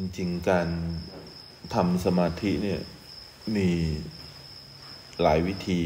[0.00, 0.68] จริง ๆ การ
[1.74, 2.80] ทำสมาธิเนี่ย
[3.56, 3.70] มี
[5.22, 5.80] หลายวิธี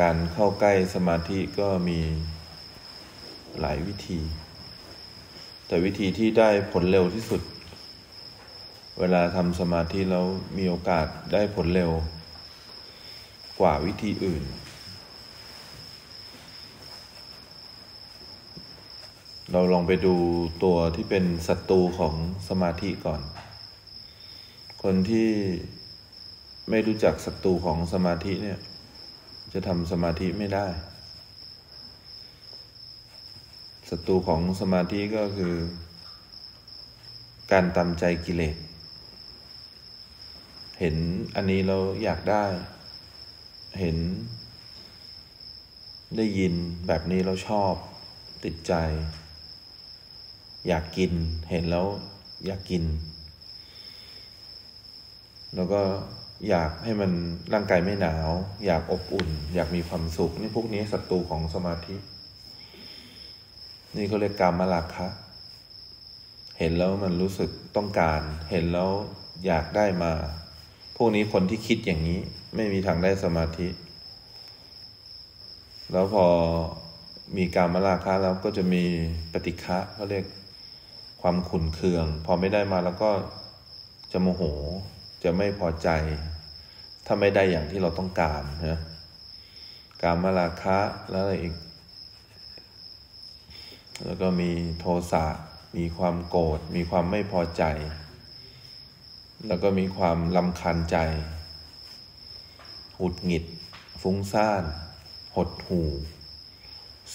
[0.00, 1.98] การเข้าใกล้สมาธิก็มี
[3.60, 4.20] หลายวิธี
[5.66, 7.42] แต่วิธีที่ได้ผลเร็วที่สุด
[8.98, 10.26] เวลาทำสมาธิแล้ว
[10.58, 11.90] มีโอกาสได้ผลเร็ว
[13.60, 14.42] กว่าวิธีอื่น
[19.52, 20.14] เราลองไปดู
[20.64, 22.14] ตัวที่เป็นศัตรูของ
[22.48, 23.20] สมาธิก่อน
[24.82, 25.30] คนที่
[26.70, 28.58] ไม่รู้จักศัตรูของสมาธิเนี่ย
[29.52, 30.66] จะทำสมาธิไม่ได้
[33.90, 35.54] ศัตรูของสมาธิก็คือ
[37.52, 38.56] การตามใจกิเลส
[40.80, 40.96] เห็น
[41.34, 42.44] อันนี้เราอยากได้
[43.80, 43.96] เห็น
[46.16, 46.54] ได้ยิน
[46.86, 47.72] แบบนี้เราชอบ
[48.44, 48.74] ติดใจ
[50.68, 51.12] อยากกิน
[51.50, 51.86] เห็นแล้ว
[52.46, 52.84] อยากกิน
[55.54, 55.82] แล้วก็
[56.48, 57.10] อยากให้มัน
[57.52, 58.30] ร่างกายไม่หนาว
[58.66, 61.96] อยากอบอุ่น อยากมีความสุข นี่พวกนี้ศัตรูของสมาธิ
[63.96, 65.06] นี่เขาเรียกกรรมราคะ
[66.58, 68.20] เห็นแล้วมันรู้สึกต้องการ
[68.50, 68.90] เห็นแล้ว
[69.46, 70.12] อยากได้มา
[70.96, 72.18] พวกนี้คนที่คิดอย่างนี้
[72.54, 73.68] ไม่มีทางได้สมาธิ
[75.92, 76.26] แล้วพอ
[77.36, 78.84] มีการมราคะแล้วก็จะมี
[79.32, 80.24] ปฏิฆะเขาเรียก
[81.28, 83.10] ความขุนเคือง พอไม่ได้มาแล้วก็
[84.12, 84.42] จะโมโห
[85.24, 85.88] จะไม่พอใจ
[87.06, 88.80] ถ้าไม่ได้อย่างที่เราต้องการนะ
[90.02, 90.78] การมาราคะ
[91.10, 91.54] แล้วอะไรอีก
[94.04, 94.50] แล้วก็มี
[94.80, 95.26] โทสะ
[95.76, 97.62] มีความโกรธมีความไม่พอใจ
[99.46, 100.96] แล้วก็มีความลำคันใจ
[102.98, 103.44] หุดหงิด
[104.02, 104.64] ฟุ้งซ่าน
[105.34, 105.88] หดหู่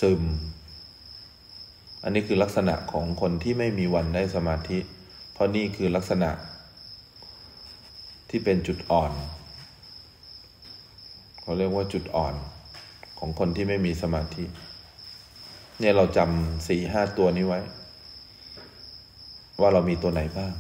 [0.02, 0.24] ซึม
[2.04, 4.80] อันนี้คือลักษณะของคนที่ไม่มีวันได้สมาธิ
[5.34, 6.32] เพราะนี่คือลักษณะ
[8.30, 9.12] ที่เป็นจุดอ่อน
[11.42, 12.36] เขาเรียกว่าจุดอ่อน
[13.20, 14.46] ของคนที่ไม่มีสมาธิ
[15.80, 17.60] เนี่ยเราจำสี่ห้าตัวนี้ไว้
[19.62, 20.54] ว่าเรามีตัวไหนบ้าง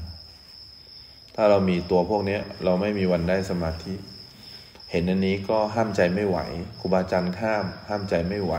[1.35, 3.93] ถ้าเรามีตัวพวกนี้เราไม่มีวันได้สมาธิ
[4.91, 6.37] เห็นอันนี้ก็ห้ามใจไม่ไหว
[6.79, 8.53] ครูบาอาจารย์ห้าม ห้ามใจไม่ไหว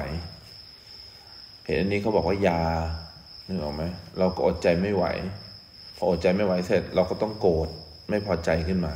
[1.67, 2.61] เห็นอันนี้เขาบอกว่ายา
[3.47, 3.83] นึกออกไหม
[4.19, 5.05] เราก็อดใจไม่ไหว
[5.97, 7.69] พออดใจไม่ไหวเสร็จ เราก็ต้องโกรธ
[8.09, 8.93] ไม่พอใจขึ้นมา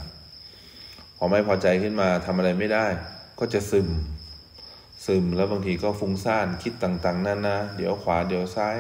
[1.16, 2.86] พอไม่พอใจขึ้นมาทำอะไรไม่ได้
[3.38, 3.88] ก็จะซึม
[5.06, 8.76] ซึมแล้วบางทีก็ฟุ้งซ่านคิดต่างๆนานาเดี๋ยวขวาเดี๋ยวซ้าย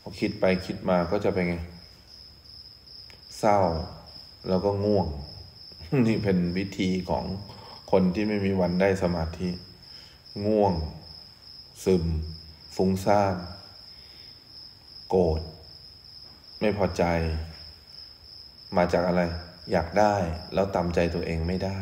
[0.00, 1.56] พอคิดไปคิดมาก็จะเป็นไง
[3.38, 3.58] เศร้า
[4.48, 5.06] แล้วก็ง่วง
[6.06, 7.24] นี่เป็นวิธีของ
[7.90, 9.48] คนที่ไม่มีวันได้สมาธิ
[10.44, 10.74] ง่วง
[11.84, 12.04] ซึม
[12.76, 13.36] ฟุ้งซ่าน
[15.08, 15.40] โกรธ
[16.60, 17.04] ไม่พอใจ
[18.76, 19.22] มาจากอะไร
[19.72, 20.14] อยากได้
[20.54, 21.78] แล้วตามใจตัวเองไม่ได้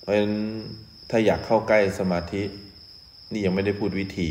[0.00, 0.36] เพราะฉะนั้น
[1.10, 2.42] ถ้าอยากเข้าใกล้สมาธิ
[3.32, 4.30] นี่ยังไม่ได้พูดวิธี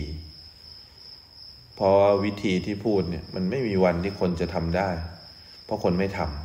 [1.75, 1.95] เพราะ
[2.25, 4.89] วิธีที่พูดเนี่ย มันไม่มีวันที่คนจะทำได้
[5.65, 6.44] เพราะคนไม่ทำ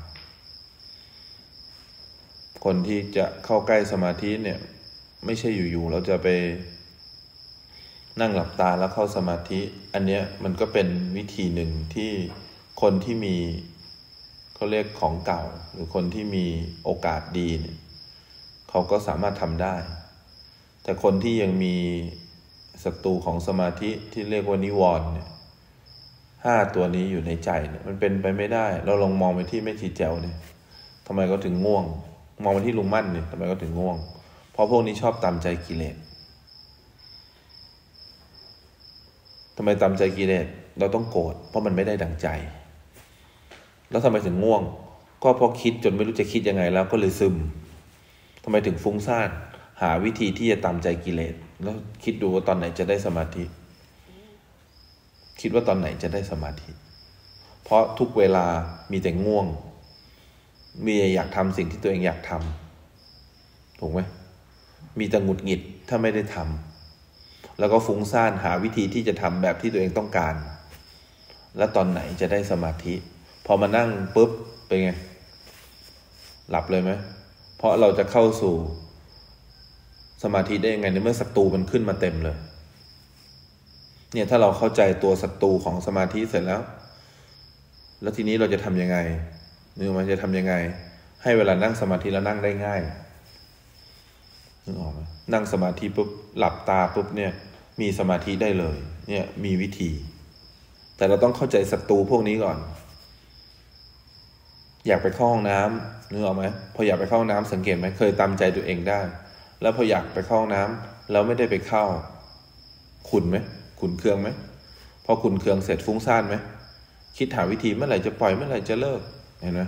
[2.64, 4.58] คนที่จะเข้าใกล้สมาธิเนี่ย
[5.24, 6.28] ไม่ใช่อยู่ๆเราจะไป
[8.20, 9.60] นั่งหลับตาแล้วเข้าสมาธิ
[9.94, 12.12] อันเนี้ยมันก็เป็นวิธีหนึ่งที่
[12.82, 13.36] คนที่มี
[14.54, 16.46] เขาเรียกของเก่า หรือคนที่มี
[16.84, 17.76] โอกาสดีเนี่ย
[18.70, 19.74] เขาก็สามารถทำได้
[20.82, 21.74] แต่คนที่ยังมี
[22.84, 25.28] ศัตรูของสมาธิที่เรียกว่านิวรณ์เนี่ย
[26.44, 30.36] ห้าตัวนี้อยู่ในใจเนี่ยมันเป็นไปไม่ได้ เราลองมองไปที่แม่ชีแจวเนี่ย
[31.06, 31.84] ทำไมก็ถึงง่วง
[32.42, 33.96] มองไปที่ลุงมั่นเนี่ยทำไมก็ถึงง่วง
[34.52, 35.96] เพราะพวกนี้ชอบตามใจกิเลส
[39.56, 40.46] ทำไมตามใจกิเลส
[40.78, 42.28] เราต้องโกรธเพราะมันไม่ได้ดังใจ
[43.90, 44.62] แล้วทำไมถึงง่วง
[45.22, 47.34] ก็เพราะคิดจนไม่รู้จะคิดยังไงแล้วก็เลยซึม
[48.44, 49.30] ทำไมถึงฟุ้งซ่าน
[49.82, 53.44] หาวิธีที่จะตามใจกิเลสแล้วคิดดูว่าตอนไหนจะได้สมาธิ
[55.40, 56.70] คิดว่าตอนไหนจะได้สมาธิ
[57.64, 58.46] เพราะทุกเวลา
[58.92, 59.46] มีแต่ง่วง
[60.86, 64.00] มีอยากทำสิ่งที่ตัวเองอยากทำถูกไหม
[64.98, 70.34] มีแต่หงุดหงิดถ้าไม่ได้ทำแล้วก็ฟุ้งซ่านหาวิธีที่จะทำแบบที่ตัวเองต้องการ
[71.58, 72.94] แล้วตอนไหนจะได้สมาธิ
[73.46, 74.30] พอมานั่งปุ๊บ
[74.66, 74.90] เป็นไง
[76.50, 76.90] หลับเลยไหม
[77.56, 78.54] เพราะเราจะเข้าสู่
[80.22, 82.36] สมาธิได้ยังไงในเมื่อศัตรูมันขึ้นมาเต็มเลย
[84.12, 86.60] เนี่ยถ้าเราเข้าใจตัวศัตรูของสมาธิเสร็จแล้ว
[88.02, 88.98] แล้วทีนี้เราจะทำยังไง
[89.76, 90.54] นึกมันจะทำยังไง
[91.22, 92.80] ให้เวลานั่งสมาธิแล้วนั่งได้ง่าย
[94.64, 95.00] นึกออกไหม
[95.32, 96.08] นั่งสมาธิปุ๊บ
[96.38, 97.32] หลับตาปุ๊บเนี่ย
[97.80, 98.76] มีสมาธิได้เลย
[99.08, 99.90] เนี่ยมีวิธี
[100.96, 102.58] แต่เราต้องเข้าใจศัตรูพวกนี้ก่อน
[104.86, 106.44] อยากไปเข้าห้องน้ำนึกออกไหม
[106.74, 109.00] พออยากไปเข้าห้องน้ำสังเกตไหมเคยตามใจตัวเองได้
[109.62, 111.84] แล้วพออยากไปเข้าห้องน้ำแล้วไม่ได้ไปเข้า
[113.10, 113.36] ขุนไหม
[113.80, 114.28] ขุนเคืองไหม
[115.04, 116.36] พอขุนเคืองเสร็จฟุ้งซ่านไหม
[117.16, 119.00] คิดหาวิธีเมื่อไหร่จะปล่อยเมื่อไหร่จะเลิก
[119.40, 119.62] เห็นไหม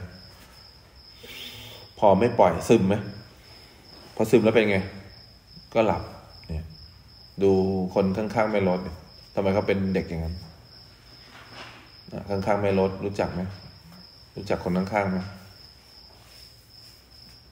[1.98, 2.94] พอไม่ปล่อยซึมไหม
[4.14, 4.78] พอซึมแล้วเป็นไง
[5.74, 6.02] ก็หลับ
[6.48, 6.66] เนี่ย
[7.42, 7.52] ดู
[7.94, 8.80] คนข้างๆไม่ลด
[9.34, 10.36] ทำไมเขาเป็นเด็กอย่างนั้น
[12.28, 13.42] ข้างๆไม่ลดรู้จักไหม
[14.36, 15.18] รู้จักคนข้างๆไหม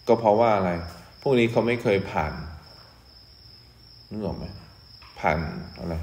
[0.08, 0.70] ก็เพราะว่าอะไร
[1.22, 2.32] พวกนี้เขาไม่เคยผ่าน
[4.11, 4.44] นึกออกไหม
[5.20, 5.38] ผ่าน
[5.78, 5.94] อะไร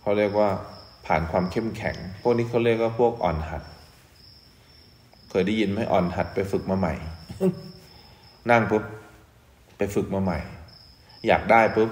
[0.00, 0.48] เขาเรียกว่า
[1.06, 3.62] ผ่านความเข้มแข็ง พวกนี้เขาเรียกว่าพวกอ่อนหัด
[5.34, 6.94] เคยได้ยินไหมอ่อนหัดไปฝึกมาใหม่
[8.50, 8.84] นั่งปุ๊บ
[9.76, 10.38] ไปฝึกมาใหม่
[11.26, 11.90] อยากได้ปุ๊บ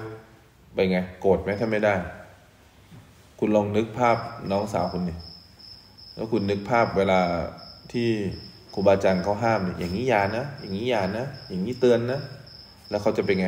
[0.73, 1.95] ไปไง โกรธไหมถ้าไม่ได้
[3.39, 4.17] คุณลองนึกภาพ
[4.51, 5.17] น้องสาวคุณนี่
[6.15, 7.19] แล้วคุณนึกภาพเวลา
[7.91, 8.09] ที่
[8.73, 12.19] ครูบาอาจารย์เขาห้ามเนี่ยอย่างนี้ยานะอย่างนี้ยานะอย่างนี้เตือนนะ
[12.89, 13.47] แล้วเขาจะเป็นไง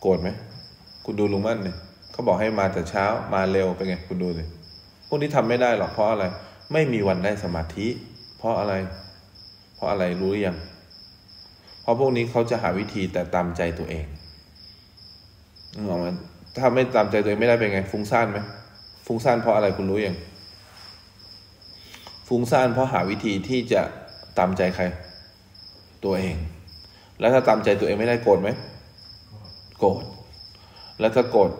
[0.00, 0.28] โกรธไหม
[1.04, 1.76] คุณดูลุงมั่นเนี่ย
[2.12, 3.04] เขาบอกให้มาแต่เช้า
[3.34, 4.48] มาเร็วเป็นไง คุณดูเลย
[5.06, 6.24] พวกนี้ทำไม่ได้หรอกเพราะอะไร
[6.72, 8.13] ไม่มีวันได้สมาธิเพ
[8.44, 8.74] ราะอะไร
[9.74, 10.56] เพราะอะไรรู้หรือยัง
[11.82, 14.06] เพราะพวกนี้เขาจะหาวิธีแต่ตามใจตัวเอง
[15.74, 16.06] นึกออกไหม
[16.56, 18.38] ถ้าไม่ตามใจตัวเองไม่ได้เป็นไง ฟุ้งซ่านไหม
[19.06, 20.16] ฟุ้งซ่านเพราะอะไรคุณรู้ยัง
[22.28, 23.82] ฟุ้งซ่านเพราะหาวิธีที่จะ
[24.38, 24.84] ตามใจใคร
[26.04, 26.36] ตัวเอง
[27.20, 28.48] แล้วถ้าตามใจตัวเองไม่ได้โกรธไหม
[29.78, 30.04] โกรธ
[31.00, 31.50] แล้วถ้าโกรธ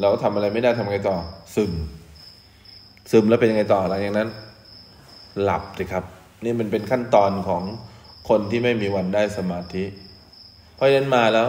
[0.00, 1.16] เราทำอะไรไม่ได้ทำไงต่อ
[1.54, 1.72] ซึม
[3.10, 4.28] ซึมแล้วเป็นยังไงต่อหลังจากนั้น
[5.42, 6.04] หลับสิครับ
[6.44, 7.62] นี่มันเป็นขั้นตอนของ
[8.28, 9.84] คนที่ไม่มีวันได้สมาธิ
[10.74, 11.48] เพราะฉะนั้นมาแล้ว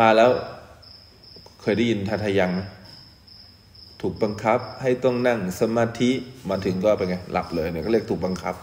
[0.00, 0.30] มาแล้ว
[1.62, 2.60] เคยได้ยินทัทยังไหม
[4.00, 6.10] ถูกบังคับให้ต้องนั่งสมาธิ
[6.50, 8.54] มาถึงก็เป็นไงหลับเลยเนี่ยก็เรียกถูกบังคับ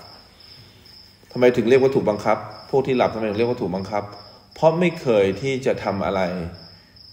[1.31, 2.37] ทำไมถึงเรียกว่าถูกบังคับ
[2.69, 4.03] พวกที่หลับทำไมถึงเรียกว่าถูกบังคับ
[4.55, 6.21] เพราะไม่เคยที่จะทำอะไร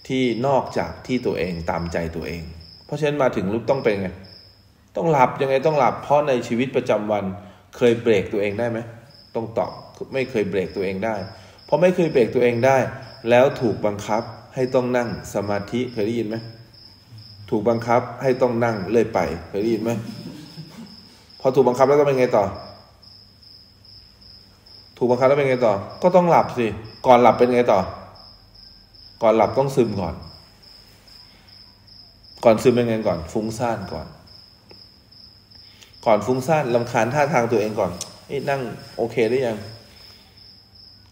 [0.07, 2.43] ที่นอกจากที่ตัวเองตามใจตัวเอง
[2.85, 4.09] เพราะฉะนั้นมาถึงรู้ต้องเป็นไง
[4.97, 7.23] ต้องหลับยังไงต้องหลับเพราะในชีวิตประจำวัน
[7.77, 8.79] เคยเบรกตัวเองได้ไหม
[9.35, 9.71] ต้องตอบ
[10.13, 11.15] ไม่เคยเบรกตัวเองได้
[11.65, 12.77] เพราะไม่เคยเบรกตัวเองได้
[13.29, 14.23] แล้วถูกบังคับ
[14.55, 16.35] ให้ต้องนั่งสมาธิเคยได้ยินไหม
[17.49, 19.91] ถูกบังคับให้ต้องนั่งเลื่อยไปเคยได้ยินไหม
[21.39, 22.45] พอถูกบังคับแล้วก็เป็นไงต่อ
[24.97, 25.73] ถูกบังคับแล้วเป็นไงต่อ
[26.03, 26.67] ก็ต้องหลับสิ
[27.07, 27.79] ก่อนหลับเป็นไงต่อ
[29.23, 30.15] ก่อนหลับต้องซึมก่อน
[32.43, 34.07] ก่อนซึมเป็นไงก่อน ฟุ้งซ่านก่อน
[36.05, 37.91] ก่อนฟุ้งซ่านลำคาญท่าทางตัวเองก่อน
[38.49, 38.61] นั่ง
[38.97, 39.57] โอเคหรือยัง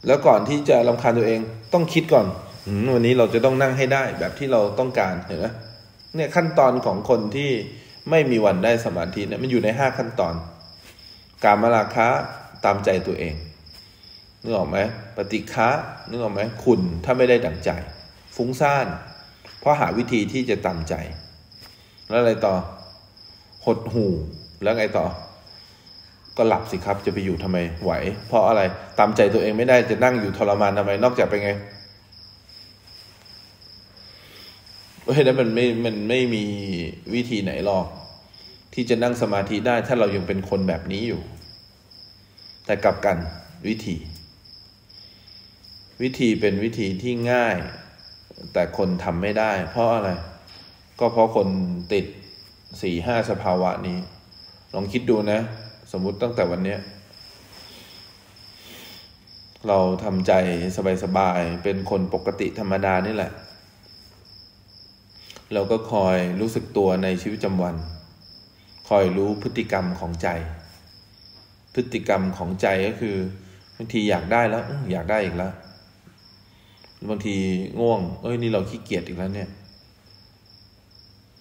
[0.08, 1.40] แล้วก่อนที่จะลำคาญตัวเอง
[1.74, 2.26] ต้องคิดก่อน
[2.94, 5.48] วันนี้เราจะต้องนั่งให้ได้แบบที่เราต้องการเห็นไหม
[6.16, 7.52] เนี่ยขั้นตอนของคนที่
[8.10, 10.34] ไม่มีวันได้สมาธิเนี่ยมันอยู่ในห้าขั้นตอน
[11.44, 12.08] การมาราคะ
[12.66, 13.36] ตามใจตัวเอง
[14.42, 14.78] นึกออกไหม
[15.16, 15.70] ปฏิฆะ
[16.10, 17.70] นึกออกไหมคุณถ้าไม่ได้ดั่งใจ
[18.36, 18.88] ฟุ้งซ่าน
[19.60, 20.94] เพราะหาวิธีที่จะตามใจ
[22.10, 22.56] แล้วอะไรต่อ
[23.66, 24.08] หดหู
[24.64, 25.06] แล้วไงต่อ
[26.38, 27.92] ก็หลับสิครับ จะไปอยู่ทำไมไหว
[28.28, 28.62] เพราะอะไร
[29.00, 31.52] ตามใจตัวเองไม่ได้จะนั่งอยู่ทรมานทำไม นอกจากไปไง
[35.02, 36.46] เพราะฉะนั้นมันไม่มันไม่มี
[37.14, 37.88] วิธีไหนหรอก
[38.74, 41.22] ที่จะนั่งสมาธิได้ ถ้าเรายังเป็นคนแบบนี้อยู่
[42.66, 43.18] แต่กลับกัน
[43.68, 43.96] วิธี
[46.02, 47.58] วิธีเป็นวิธีที่ง่าย
[48.54, 50.10] แต่คนทำไม่ได้ เพราะอะไร
[51.00, 51.48] ก็เพราะคน
[51.94, 52.06] ติด
[52.82, 53.98] สี่ห้าสภาวะนี้
[54.76, 55.40] ลองคิดดูนะ
[55.92, 56.78] สมมุติตั้งแต่วันนี้
[59.68, 60.34] เราทำใจ
[61.04, 63.32] สบายๆ เป็นคนปกติธรรมดานี่แหละ
[65.54, 67.76] เราก็คอยรู้สึกตัวในชีวิตประจำวัน
[68.90, 70.28] คอยรู้พฤติกรรมของใจ
[71.76, 73.16] พฤติกรรมของใจก็คือ
[73.76, 75.54] บางทีอยากได้แล้วอยากได้อีกแล้ว
[77.10, 77.36] บางที
[77.80, 79.50] ง่วง เอ้ยนี่เราขี้เกียจอีกแล้วเนี่ย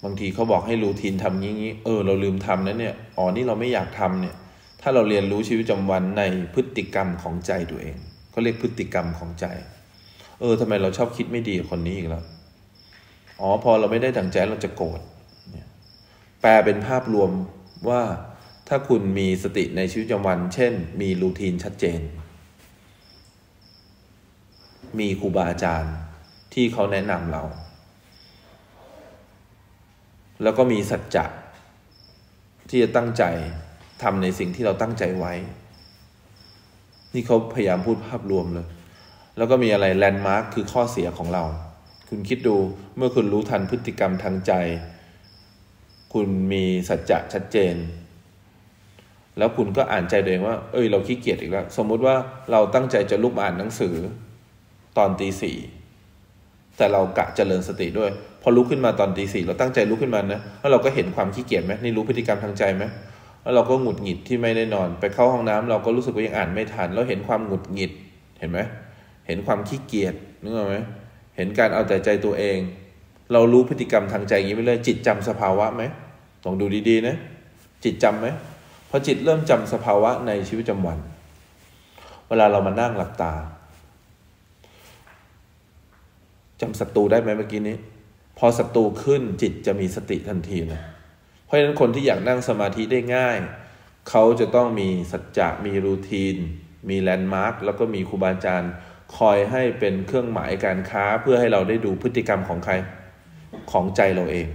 [0.04, 4.37] บางทีเขาบอกให้รูทีนทำงี้งี้เออเราลืมทำนะเนี่ยอ๋อนี่เราไม่อยากทำเนี่ย
[4.80, 6.23] ถ้าเราเรียนรู้ชีวิตประจำวันใน
[6.54, 7.97] พฤติกรรมของใจตัวเอง
[8.30, 9.47] เขาเรียกพฤติกรรมของใจ
[10.40, 12.25] เออทำไมเราชอบคิดไม่ดีคนนี้อีกแล้ว
[13.40, 15.00] อ๋อพอเราไม่ได้ดังใจเราจะโกรธ
[16.40, 17.30] แปลเป็นภาพรวม
[17.88, 18.02] ว่า
[18.69, 22.00] ถ้าคุณมีสติในชีวิตประจำวัน เช่น มีรูทีนชัดเจน
[24.99, 25.95] มีครูบาอาจารย์
[26.54, 27.42] ที่เขาแนะนำเรา
[30.42, 31.25] แล้วก็มีสัจจะ
[32.70, 33.25] ที่จะตั้งใจ
[34.02, 35.32] ทำในสิ่งที่เราตั้งใจไว้
[37.14, 38.66] นี่เขาพยายามพูดภาพรวมเลย
[39.37, 41.44] แล้วก็มีอะไรแลนด์มาร์คคือข้อเสียของเรา
[42.09, 42.56] คุณคิดดู
[42.97, 44.52] เมื่อคุณรู้ทันพฤติกรรมทางใจ
[46.12, 47.75] คุณมีสัจจะชัดเจน
[49.38, 52.14] แล้วคุณก็อ่านใจตัวเองว่า เอ้ย เราขี้เกียจอีกแล้ว สมมุติว่า
[52.52, 53.94] เราตั้งใจจะลุกมาอ่านหนังสือ
[54.99, 55.56] ตอนตีสี่
[56.76, 58.11] แต่เรากะเจริญสติด้วย
[58.42, 62.85] พอลุกขึ้นมาตอนตีสี่เราตั้งใจลุกขึ้นมานะแล้วเราก็เห็นความขี้เกียจไหมนี่รู้พฤติกรรมทางใจไหม
[63.42, 67.92] แล้วเราก็หงุดหงิดที่ไม่ได้นอน ไปเข้าห้องน้ำเราก็รู้สึกว่ายังอ่านไม่ทันเราเห็นความหงุดหงิด
[68.38, 68.59] เห็นไหม
[69.26, 70.76] เห็นความขี้เกียจนึกออกไหม
[71.37, 72.59] เห็นการเอาแต่ใจตัวเอง
[73.32, 75.82] เรารู้พฤติกรรมทางใจอย่างนี้ไปเลยจิตจำสภาวะไหม
[76.44, 77.16] ลองดูดีๆนะ
[77.85, 78.26] จิตจำไหม
[78.90, 80.99] พอจิตเริ่มจำสภาวะในชีวิตประจำวัน
[82.28, 83.32] เวลาเรามานั่งหลับตา
[86.61, 87.76] จำศัตรูได้ไหมเมื่อกี้นี้
[88.42, 90.82] พอศัตรูขึ้นจิตจะมีสติทันทีเลย
[91.44, 93.38] เพราะฉะนั้นคนที่อยากนั่งสมาธิได้ง่าย
[94.11, 96.37] เขาจะต้องมีสัจจะมีรูทีน
[96.88, 98.73] มีแลนด์มาร์กแล้วก็มีครูบาอาจารย์
[99.16, 102.75] คอยให้เป็นเครื่องหมายการค้าเพื่อให้เราได้ดูพฤติกรรมของใคร
[103.70, 104.49] ของใจเราเอง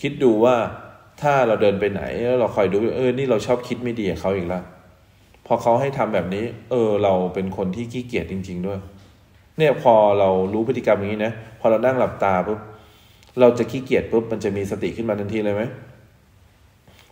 [0.00, 0.56] คิดดูว่า
[1.22, 4.64] ถ้าเราเดินไปไหนแล้วเราคอยดูเออนี่เราชอบคิดไม่ดีกับเขาอีกแล้ว
[5.46, 8.80] พอเขาให้ทำแบบนี้ เออ เราเป็นคนที่ขี้เกียจจริง ๆ ด้วย
[9.58, 12.60] เนี่ยพอเรารู้พฤติกรรมอย่างนี้นะ พอเรานั่งหลับตาปุ๊บ
[13.40, 15.62] เราจะขี้เกียจปุ๊บมันจะมีสติขึ้นมาทันทีเลยไหม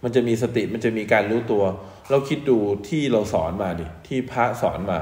[0.03, 1.65] มันจะมีสติมันจะมีการรู้ตัว
[2.11, 5.01] เราคิดดูที่เราสอนมาดิที่พระสอนมา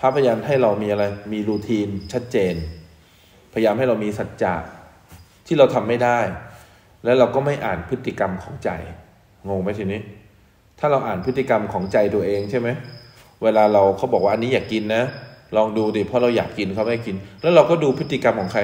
[0.00, 2.54] พระพยายามให้เรามีอะไรมีรูทีนชัดเจน
[3.54, 4.54] พยายามให้เรามีสัจจะ
[5.46, 6.18] ที่เราทำไม่ได้
[7.04, 8.70] แล้วเราก็ไม่อ่านพฤติกรรมของใจ
[9.48, 10.00] งงไหมทีนี้
[10.78, 12.68] ถ้าเราอ่านพฤติกรรมของใจตัวเองใช่ไหม
[13.42, 15.02] เวลาเราเขาบอกว่าอันนี้อยากกินนะ
[15.56, 18.60] ลองดูดิเพราะเราอยากกินเขาไม่กิน แล้วเราก็ดูพฤติกรรมของใคร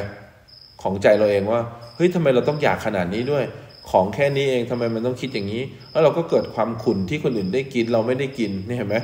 [0.83, 1.61] ของใจเราเองว่า
[1.97, 3.45] เฮ้ยทำไมเราต้องอยากขนาดนี้ด้วย
[3.91, 8.97] ของแค่นี้เองทำไมมันต้องคิดอย่างนี้ แล้วเราก็เกิดความขุนที่คนอื่นได้กินเราไม่ได้กินนี่เห็นไหม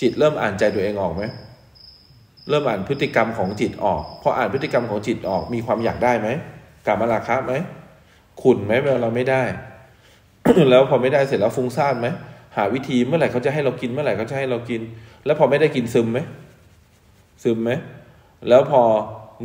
[0.00, 1.22] จิตเริ่มอ่านใจตัวเองออกไหม
[2.48, 6.28] เริ่มอ่านพฤติกรรมของจิตออกพออ่านพฤติกรรมของจิตออกมีความอยากได้ไหม
[6.86, 7.52] กามาราคะไหม
[8.42, 9.42] ขุนไหมเวลาเราไม่ได้
[10.70, 12.08] แล้วพอไม่ได้เสร็จแล้วฟุ้งซ่านไหม
[12.56, 14.80] หาวิธีเมื่อไหร่เขาจะให้เรากินเมื่อไหร่เขาจะให้เรากิน
[15.26, 16.18] แล้วพอไม่ได้กินซึมไหม
[17.42, 17.70] ซึมไหม
[18.48, 18.82] แล้วพอ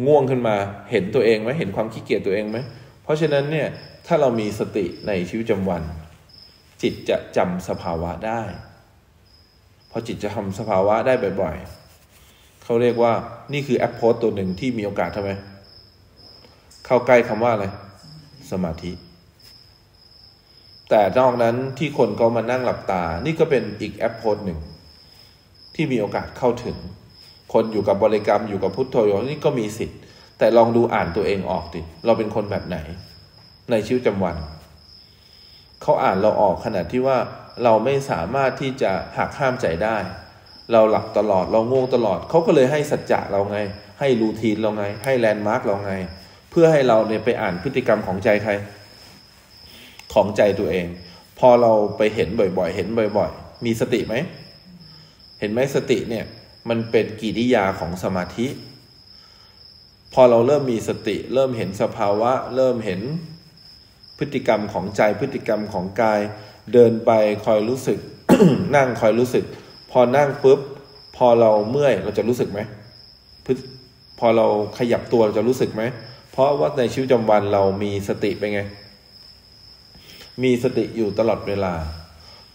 [0.05, 0.55] ง่วงขึ้นมา
[0.91, 2.57] เห็นตัวเองไหมเห็นความขี้เกียจตัวเองไหม
[3.03, 3.67] เพราะฉะนั้นเนี่ย
[4.07, 5.81] ถ้าเรามีสติในชีวิตประจำวัน
[6.81, 8.41] จิตจะจำสภาวะได้
[9.91, 13.13] พอจิตจะทำสภาวะได้บ่อยๆเขาเรียกว่า
[13.53, 15.31] นี่คือแอปโพสตัวหนึ่งที่มีโอกาสทำไม
[16.85, 17.65] เข้าใกล้คำว่าอะไร
[18.51, 18.91] สมาธิ
[20.89, 24.59] แต่นอกนั้นที่คนก็มานั่งหลับตา นี่ก็เป็นอีกแอปโพสหนึ่ง
[25.75, 26.77] ที่มีโอกาสเข้าถึง
[27.53, 29.99] คนอยู่กับบริกรรมอยู่กับพุทโธอยู่นี่ก็มีสิทธิ์
[30.37, 32.77] แต่ลองดูอ่านตัวเองออกดิเราเป็นคนแบบไหน
[33.71, 34.35] ในชีวิตประจำวัน
[35.81, 37.17] เขาอ่านเราออกขนาดที่ว่า
[37.63, 39.97] เราไม่สามารถที่จะหักห้ามใจได้
[40.71, 43.57] เราหลับตลอดเราง่วงตลอดเขาก็เลยให้สัจจะเราไง
[43.99, 45.93] ให้รูทีนเราไง ให้แลนด์มาร์กเราไง
[46.51, 48.51] เพื่อให้เราเนี่ยไปอ่านพฤติกรรมของใจใคร
[50.13, 50.85] ของใจตัวเอง
[51.39, 54.15] พอเราไปเห็นบ่อยๆ เห็นบ่อย ๆ มีสติไหม
[55.39, 56.25] เห็นไหมสติเนี่ย
[56.69, 58.47] มันเป็นกิริยาของสมาธิ
[60.13, 63.01] พอเราเริ่มมีสติ เริ่มเห็นสภาวะ เริ่มเห็น
[64.17, 66.21] พฤติกรรมของใจพฤติกรรมของกาย
[66.73, 67.11] เดินไป
[67.45, 67.99] คอยรู้สึก
[68.75, 69.45] นั่งคอยรู้สึก
[69.91, 70.59] พอนั่งปุ๊บ
[71.17, 72.59] พอเราเมื่อยเราจะรู้สึกไหม
[74.19, 75.83] พอเราขยับตัวเราจะรู้สึกไหม
[76.31, 78.61] เพราะว่าในชีวิตประจำวันเรามีสติไปไง
[80.43, 81.73] มีสติอยู่ตลอดเวลา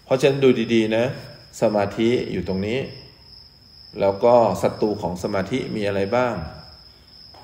[0.05, 1.05] เพราะฉะนั้นดูดี ๆ นะ
[1.61, 2.79] สมาธิอยู่ตรงนี้
[4.00, 6.35] แล้วก็ศัตรูของสมาธิมีอะไรบ้าง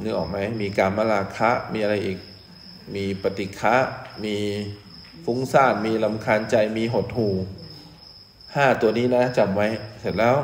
[0.02, 2.18] นึกออกไหมมีการมราคะมีอะไรอีก
[2.94, 3.76] มีปฏิฆะ
[4.25, 4.37] มี
[5.25, 7.28] ฟุ้งซ่านมีลำคาญใจมีหดหู
[8.54, 9.68] ห้าตัวนี้นะจำไว้
[10.00, 10.37] เสร็จแล้ว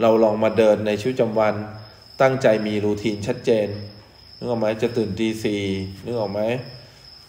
[0.00, 1.54] เราลองมาเดินในชีวิตประจำวัน
[2.20, 3.68] ตั้งใจมีรูทีนชัดเจน
[4.38, 5.62] นึกออกไหมจะตื่นตีสี่
[6.04, 6.40] นึกออกไหม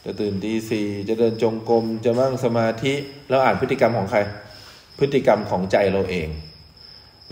[0.06, 2.94] จะตื่นตีสี่จะเดินจงกรมจะมั่งสมาธิ
[3.30, 4.20] แล้วอ่านพฤติกรรมของใคร
[5.00, 6.28] พฤติกรรมของใจเราเอง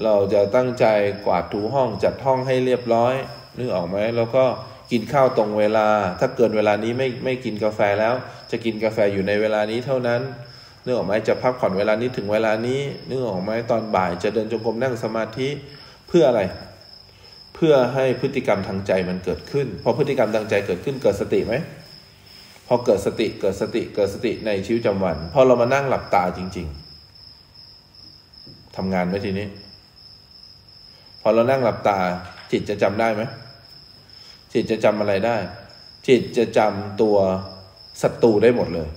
[0.04, 0.86] เราจะตั้งใจ
[1.26, 3.14] กวาดถูห้องจัดห้องให้เรียบร้อย
[3.58, 4.44] นึกออกไหมแล้วก็
[4.92, 5.88] กินข้าวตรงเวลา
[6.20, 8.14] ถ้าเกินเวลานี้ไม่ไม่กินกาแฟแล้ว
[8.52, 10.22] จะกินกาแฟอยู่ในเวลานี้เท่านั้น
[10.84, 15.48] นึกออกไหมจะพักผ่อนเวลานี้ถึงเวลานี้นึกออกไหมตอนบ่ายจะเดินจงกรมนั่งสมาธิ
[16.08, 16.42] เพื่ออะไร
[17.56, 21.54] เพื่อให้พฤติกรรมทางใจมันเกิดขึ้น พอพฤติกรรมทางใจเกิดขึ้นเกิดสติไหม
[22.68, 26.68] พอเกิดสติเกิดสติเกิดสติในชีวิตประจำวันพอเรามานั่งหลับตาจริง
[27.92, 29.48] ๆทำงานไหมทีนี้
[31.28, 32.00] อเรานั่งหลับตา
[32.52, 33.24] จิตจะจำได้ไหม
[34.54, 35.38] จิตจะจำอะไรได้
[36.08, 37.18] จิตจะจำตัว
[38.02, 38.90] ศัตรูได้หมดเลย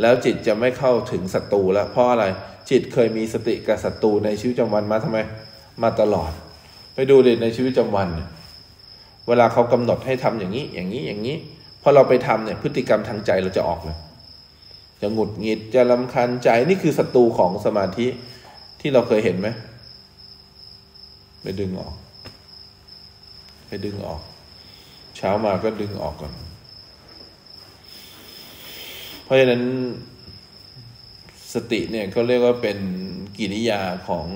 [0.00, 2.24] แล้วจิตจะไม่เข้าถึงศัตรูแล้วเพราะอะไร
[2.70, 5.18] จิตเคยมีสติกับศัตรูในชีวิตประจำวันมาทำไม
[5.82, 6.30] มาตลอด
[6.94, 8.08] ไปดูเด็ในชีวิตประจำวัน
[9.28, 11.36] เวลาเขากำหนดให้ทำอย่างนี้ อย่างนี้ อย่างนี้
[11.82, 13.98] พอเราไปทำเนี่ย พฤติกรรมทางใจเราจะออกเลย
[15.00, 18.06] จะหงุดหงิด จะลำคาญใจ นี่คือศัตรูของสมาธิ
[18.80, 19.48] ที่เราเคยเห็นไหม
[21.44, 21.94] ไปดึงออก
[23.66, 24.22] ไปดึงออก
[25.16, 26.34] เช้ามาก็ดึงออกก่อน
[29.24, 29.64] เพราะฉะนั้น
[31.54, 32.78] สติเนี่ยเขาเรียกว่าเป็น
[33.38, 34.26] กิริยาของ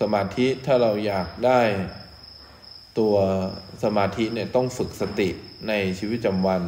[0.00, 1.60] สมาธิถ้าเราอยากได้
[2.98, 3.14] ตัว
[3.84, 5.28] สมาธิเนี่ยต้องฝึกสติ
[5.68, 6.62] ในชีวิตประจำวัน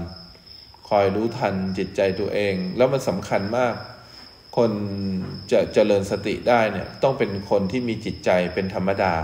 [0.88, 3.74] คอยรู้ทันจิตใจตัวเอง แล้วมันสำคัญมาก
[4.56, 4.70] คน
[5.52, 9.14] จะเจริญสติได้เนี่ยต้องเป็นคนที่มีจิตใจเป็นธรรมดา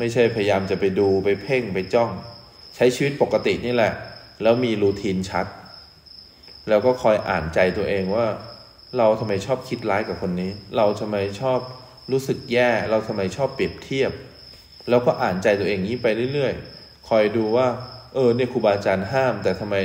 [0.00, 2.10] ไม่ใช่พยายามจะไปดูไปเพ่งไปจ้อง
[2.76, 3.92] ใช้ชีวิตปกตินี่แหละ
[4.42, 5.46] แล้วมีรูทีนชัด
[6.68, 8.26] แล้วก็คอยอ่านใจตัวเองว่า
[8.98, 11.58] เราทำไมชอบคิดร้ายกับคนนี้ เราทำไมชอบ
[12.12, 14.12] รู้สึกแย่ เราทำไมชอบเปรียบเทียบ
[14.88, 17.66] แล้วก็อ่านใจตัวเองนี้ไปเรื่อยๆ คอยดูว่า
[18.14, 19.76] เออเนี่ยครูบาอาจารย์ห้าม แต่ทำไม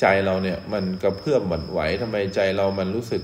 [0.00, 3.22] ใจเราเนี่ยมันกระเพื่อมหวั่นไหวทำไมใจเรามันรู้สึก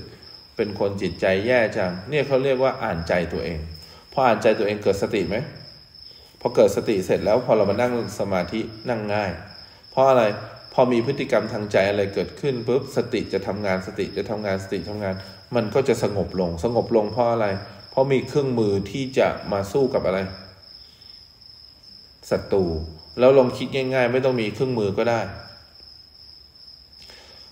[0.55, 3.59] เป็นคนจิตใจแย่จัง เนี่ยเขาเรียกว่าอ่านใจตัวเอง
[4.13, 5.35] พออ่านใจตัวเองเกิดสติไหม
[6.41, 9.31] พอเกิดสติเสร็จแล้วพอเรามานั่งสมาธินั่งง่าย
[9.91, 10.23] เพราะอะไร
[10.73, 15.15] พอมีพฤติกรรมทางใจอะไรเกิดขึ้นปุ๊บสติจะทำงานสติจะทำงานสติทำงาน
[15.55, 17.47] มันก็จะสงบลง สงบลงเพราะอะไร
[17.91, 20.19] เพราะมีเครื่องมือที่จะมาสู้กับอะไร
[22.29, 22.65] ศัตรู
[23.19, 25.21] แล้วลองคิดง่าย ๆ ไม่ต้องมีเครื่องมือก็ได้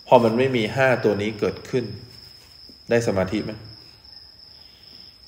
[0.08, 1.86] พอมันไม่มีห้าตัวนี้เกิดขึ้น
[2.90, 3.52] ได้สมาธิไหม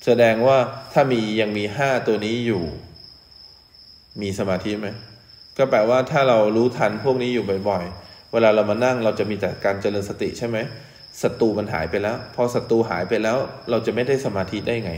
[0.04, 0.58] แสดงว่า
[0.92, 2.62] ถ้ามียังมีห้าตัวนี้อยู่
[4.20, 4.88] มีสมาธิไหม
[5.58, 10.56] ก็แปลว่าถ้าเรารู้ทันพวกนี้อยู่บ่อยๆ เวลาเรามานั่งเราจะมีแต่การเจริญสติใช่ไหม
[11.22, 13.38] ศัตรูมันหายไปแล้ว พอศัตรูหายไปแล้ว
[13.70, 14.92] เราจะไม่ได้สมาธิได้ไง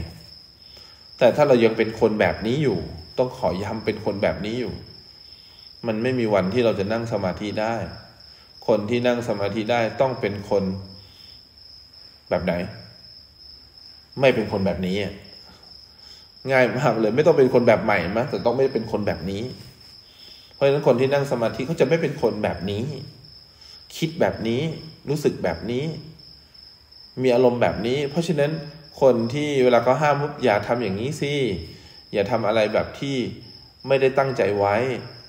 [1.19, 2.79] แต่ถ้าเรายังเป็นคนแบบนี้อยู่
[3.17, 4.73] ต้องขอย้ำเป็นคนแบบนี้อยู่
[5.87, 7.75] มันไม่มีวันที่เราจะนั่งสมาธิได้
[8.67, 10.63] คนที่นั่งสมาธิได้ต้องเป็นคน
[12.29, 12.53] แบบไหน
[14.19, 14.95] ไม่เป็นคนแบบนี้
[16.51, 19.43] ง่ายมากเลย ไม่ต้องเป็นคนแบบใหม่มากแต่ต้องไม่เป็นคนแบบนี้
[20.53, 22.83] เพราะฉะนั้นคนที่นั่งสมาธิเขาจะไม่เป็นคนแบบนี้
[23.97, 24.61] คิดแบบนี้
[25.09, 25.85] รู้สึกแบบนี้
[27.21, 28.51] มีอารมณ์แบบนี้ เพราะฉะนั้น
[29.01, 31.33] คนที่เวลาเขาห้ามอย่าทำอย่างนี้สิ
[32.13, 33.17] อย่าทำอะไรแบบที่
[33.87, 34.75] ไม่ได้ตั้งใจไว้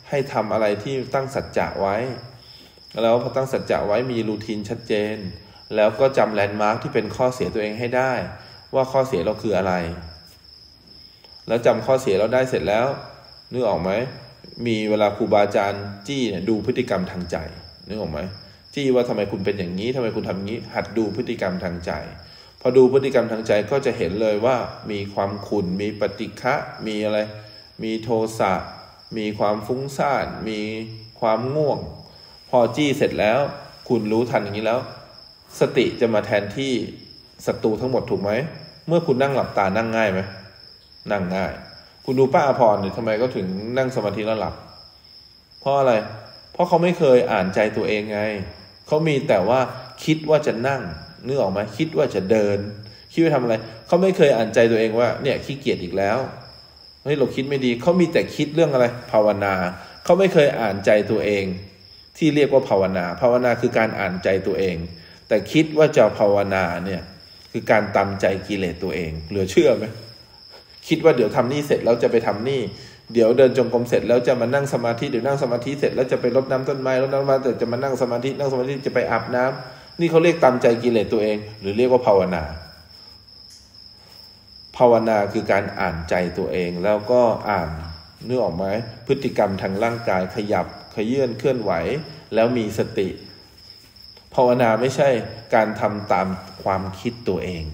[0.08, 1.96] ให้ทำอะไรที่ตั้งสัจจะไว้
[3.02, 5.16] แล้วพอตั้งสัจจะไว้มีรูทีนชัดเจน
[5.76, 8.12] แล้วก็จำแลนด์มาร์กที่เป็นข้อเสียตัวเองให้ได้
[8.74, 9.72] ว่าข้อเสียเราคืออะไร
[11.48, 12.86] แล้วจำข้อเสียเราได้เสร็จแล้ว
[13.52, 13.90] นึกออกไหม
[14.66, 17.36] มีเวลาครูบาอาจารย์จี้เนี่ยดูพฤติกรรมทางใจ
[17.88, 18.18] นึกออกไหม
[18.74, 21.92] จี้ว่าทำไมคุณเป็นอย่างนี้ทำไมคุณทำงี้ หัดดูพฤติกรรมทางใจ
[22.60, 24.56] พอดูพฤติกรรมทางใจก็จะเห็นเลยว่า
[24.90, 26.54] มีความขุนมีปฏิฆะ
[26.86, 27.18] มีอะไร
[27.82, 28.52] มีโทสะ
[29.18, 30.60] มีความฟุ้งซ่านมี
[31.20, 31.78] ความง่วง
[32.50, 33.38] พอจี้เสร็จแล้ว
[33.88, 34.80] คุณรู้ทันอย่างนี้แล้ว
[35.60, 36.72] สติจะมาแทนที่
[37.46, 38.30] ศัตรูทั้งหมดถูกไหม
[38.86, 40.20] เมื่อคุณนั่งหลับตานั่งง่ายไหม
[41.12, 41.54] นั่งง่าย
[42.04, 44.54] คุณดูป้าอภรเนี่ยทำไมก็ถึงนั่งสมาธิแล้วหลับ
[45.60, 45.92] เพราะอะไร
[46.52, 48.20] เพราะเขาไม่เคยอ่านใจตัวเองไง
[48.86, 49.60] เขามีแต่ว่า
[50.04, 50.82] คิดว่าจะนั่ง
[51.26, 52.58] นึกออกไหมคิดว่าจะเดิน
[53.12, 53.54] คิดว่าทำอะไร
[53.86, 56.18] เขาไม่เคยอ่านใจตัวเองว่า เนี่ยขี้เกียจอีกแล้ว
[57.02, 59.54] เฮ้ยเราคิดไม่ดี เขามีแต่คิดเรื่องอะไร ภาวนา
[60.04, 61.44] เขาไม่เคยอ่านใจตัวเอง
[62.18, 64.76] ที่เรียกว่าภาวนา ภาวนาคือการอ่านใจตัวเอง
[65.28, 67.02] แต่คิดว่าจะภาวนาเนี่ย
[67.52, 69.84] คือการตามใจกิเลสตัวเอง เหลือเชื่อไหม
[70.88, 72.60] คิดว่าเดี๋ยวทำนี่เสร็จแล้วจะไปทำนี่
[73.12, 82.42] เดี๋ยวเดินจงกรมเสร็จแล้วจะมานั่งสมาธิเดี๋ยวนั่งสมาธิเสร็จแล้วจะไปรดน้ำต้นไม้รดน้ำมาแต่จะมานั่งสมาธินั่งสมาธิจะไปอาบน้ำนี่เขาเรียกตามใจกิเลสตัวเอง หรือเรียกว่าภาวนา
[84.76, 87.68] ภาวนาคือการอ่านใจตัวเองแล้วก็อ่าน
[88.26, 88.64] นึกออกไหม
[89.06, 91.72] พฤติกรรมทางร่างกายขยับขยื่นเคลื่อนไหว
[92.34, 93.08] แล้วมีสติ
[94.34, 95.08] ภาวนาไม่ใช่
[95.54, 96.26] การทำตาม
[96.62, 97.64] ความคิดตัวเอง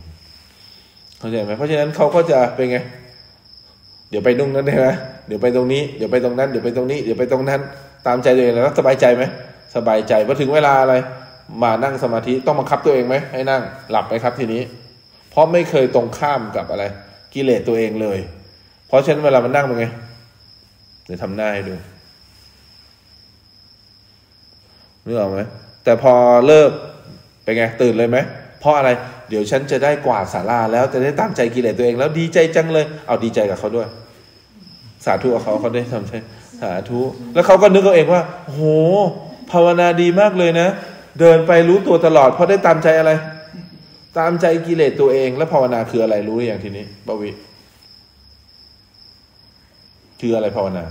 [1.18, 2.79] เข้าใจไหมเพราะฉะนั้นเขาก็จะเป็นไง
[4.12, 4.88] เดี๋ยวไปตรงนั้นได้ไหม
[5.27, 7.61] เดี๋ยวไปตรงนี้ เดี๋ยวไปตรงนั้น เดี๋ยวไปตรงนี้ เดี๋ยวไปตรงนั้น
[8.07, 9.25] ตามใจตัวเองแล้วสบายใจไหม
[9.77, 10.94] สบายใจพอถึงเวลาอะไร
[11.62, 14.62] มานั่งสมาธิต้องบังคับตัวเองไหมให้นั่งหลับไปครับทีนี้
[15.31, 16.85] เพราะไม่เคยตรงข้ามกับอะไร
[17.35, 18.18] กิเลสตัวเองเลย
[18.87, 19.87] เพราะฉะนั้นเวลามันนั่งเป็นไง
[21.07, 21.75] เดี๋ยวทำหน้าให้ดู
[25.05, 25.40] นึกออกไหม
[25.85, 26.12] แต่พอ
[26.46, 26.70] เลิก
[27.42, 28.18] เป็นไงตื่นเลยไหม
[28.61, 28.90] เพราะอะไร
[29.29, 33.88] เดี๋ยวฉันจะได้กวาดศาลาแล้วจะได้ตามใจกิเลสตัวเอง แล้วดีใจจังเลย เอาดีใจกับเขาด้วย
[35.05, 36.19] สาธุกับเขาเขาได้ทำใช่
[36.61, 37.01] สาธุ
[37.35, 38.61] แล้วเขาก็นึกเอาเองว่าโห
[39.53, 40.69] ภาวนาดีมากเลยนะ
[41.21, 43.12] เดินไปรู้ตัวตลอด เพราะได้ตามใจอะไร
[44.19, 47.31] ตามใจกิเลสตัวเอง แล้วภาวนาคืออะไรรู้หรือยังทีนี้บวิ
[50.21, 50.85] คืออะไรภาวนา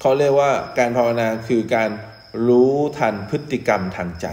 [0.00, 1.90] เขาเรียกว่าการภาวนาคือการ
[2.48, 4.26] รู้ทันพฤติกรรมทางใจ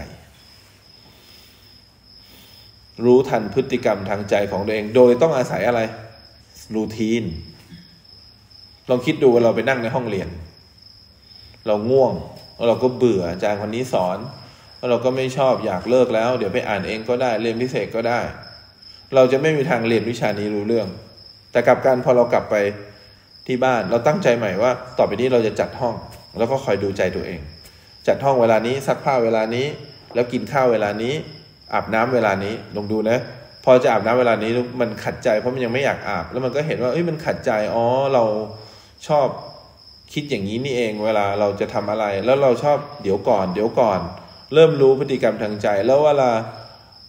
[3.04, 5.80] รู้ทันพฤติกรรมทางใจของตัวเอง โดยต้องอาศัยอะไร
[6.74, 7.24] รูทีน
[8.90, 10.28] ลองคิดดูว่าเราไปนั่งในห้องเรียน
[11.66, 12.12] เราง่วง
[12.56, 14.18] แล้วเราก็เบื่ออาจารย์คนนี้สอน
[14.78, 18.20] แล้วเราก็ไม่ชอบอยากเลิกแล้ว เดี๋ยวไปอ่านเองก็ได้เรียนพิเศษก็ได้
[19.14, 20.88] เราจะไม่มีทางเรียนวิชานี้รู้เรื่อง
[21.52, 22.56] แต่กลับกันพอเรากลับไป
[23.46, 25.94] ที่บ้าน เราตั้งใจใหม่ว่า ต่อไปนี้เราจะจัดห้อง
[26.38, 27.40] แล้วก็คอยดูใจตัวเอง
[28.06, 29.66] จัดห้องเวลานี้ซักผ้าเวลานี้
[30.14, 31.14] แล้วกินข้าวเวลานี้
[31.74, 33.18] อาบน้ำเวลานี้ลองดูนะ
[33.64, 38.24] พอจะอาบน้ำเวลานี้มันขัดใจเพราะมันยังไม่อยากอาบ แล้วมันก็เห็นว่าเอ้ยมันขัดใจอ๋อเรา
[39.08, 39.26] ชอบ
[40.12, 44.00] คิดอย่างนี้นี่เองเวลาเราจะทำอะไร แล้วเราชอบเดี๋ยวก่อน เดี๋ยวก่อน
[44.54, 46.30] เริ่มรู้พฤติกรรมทางใจ แล้วเวลา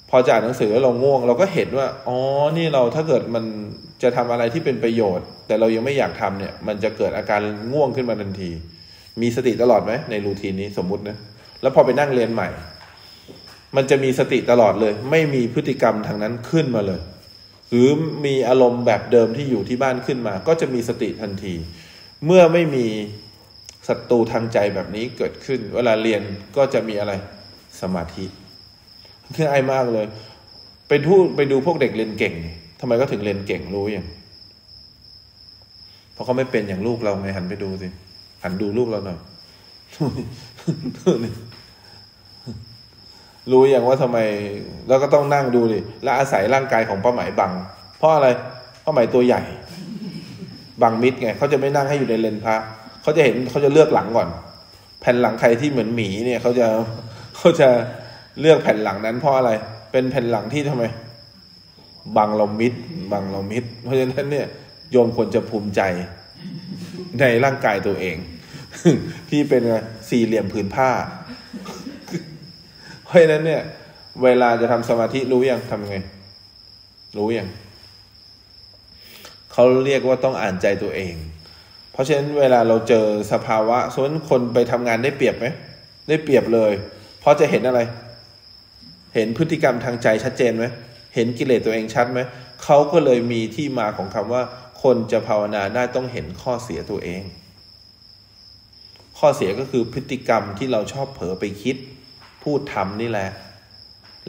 [0.10, 2.18] พอจ่านหนังสือแล้วเราง่วง เราก็เห็นว่าอ๋อ
[2.58, 3.46] นี่เราถ้าเกิดมัน
[4.04, 7.40] จะทำอะไรที่เป็นประโยชน์ แต่เรายังไม่อยากทำเนี่ย มันจะเกิดอาการ
[7.74, 8.52] ง่วงขึ้นมาทันที
[9.22, 11.18] มีสติตลอดไหมในรูทีนนี้สมมุตินะ
[11.62, 12.50] แล้วพอไปนั่งเรียนใหม่
[13.76, 17.02] มันจะมีสติตลอดเลย ไม่มีพฤติกรรมทางนั้นขึ้นมาเลย
[17.70, 17.90] หรือ
[18.26, 21.54] มีอารมณ์แบบเดิมที่อยู่ที่บ้านขึ้นมา ก็จะมีสติทันที
[22.26, 22.86] เมื่อไม่มี
[23.88, 26.22] ศัตรูทางใจแบบนี้เกิดขึ้น เวลาเรียน
[26.58, 27.14] ก็จะมีอะไร
[27.82, 28.26] สมาธิ
[29.36, 30.06] คือไอมากเลย
[30.88, 32.34] ไปดูไปดูพวกเด็กเรียนเก่ง
[32.80, 34.08] ทำไมก็ถึงเรียนเก่งรู้อย่าง
[36.14, 37.88] เพราะเขาไม่เป็นอย่างลูกเราไงหันไปดูสิ
[38.44, 39.20] หันดูลูกเราหน่อย
[43.52, 44.20] รู้อย่างว่าทำไม
[44.88, 47.52] แล้วก็ต้องนั่งดูดิแล้วอาศัยร่างกายของป้าหมายบัง
[47.98, 48.28] เพราะอะไร
[48.86, 49.42] ป้าหมายตัวใหญ่
[50.82, 52.56] บังมิดไงเขาจะไม่นั่งให้อยู่ในเลนพระ
[53.02, 54.30] เขาจะเห็นเขาจะเลือกหลังก่อน
[55.02, 56.68] แผ่นหลังใครที่เหมือนหมีเนี่ยเขาจะ
[57.38, 57.70] เขาจะ
[58.40, 59.52] เลือกแผ่นหลังนั้นเพราะอะไร
[59.92, 60.84] เป็นแผ่นหลังที่ทำไม
[62.18, 62.74] บังเรามิด
[63.12, 64.48] บังเรามิด เพราะฉะนั้นเนี่ย
[64.92, 65.82] โยมควรจะภูมิใจ
[67.20, 68.18] ในร่างกายตัวเอง
[69.30, 69.64] ที่เป็น
[70.10, 70.90] สี่เหลี่ยมผืนผ้า
[73.14, 73.62] ราะฉะนั้นเนี่ย
[74.24, 75.96] เวลาจะทำสมาธิรู้ยังทำไง
[77.18, 77.50] รู้ยัง
[79.54, 81.16] เขาเรียกว่าต้องอ่านใจตัวเอง
[81.92, 85.46] เพราะฉะนั้นเวลาเราเจอสภาวะส่วนคนไปทำงานได้เปรียบไหม
[86.10, 86.72] ได้เปรียบเลย
[87.20, 87.80] เพราะจะเห็นอะไร
[89.16, 90.66] เห็นพฤติกรรมทางใจชัดเจนไหม
[91.16, 92.20] เห็นกิเลสตัวเองชัดไหม
[92.64, 94.44] เขาก็เลยมีที่มาของคำว่า
[94.84, 97.24] คนจะภาวนาได้ต้องเห็นข้อเสียตัวเอง
[99.20, 101.76] ข้อเสียก็คือพฤติกรรมที่เราชอบเผลอไปคิด
[102.44, 103.30] พูดทำนี่แหละ